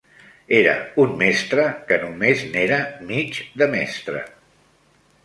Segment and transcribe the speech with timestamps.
[0.59, 0.71] Era
[1.01, 2.79] un mestre que no més n'era
[3.11, 4.23] mig de mestre.